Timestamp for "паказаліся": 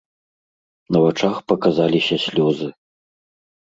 1.53-2.15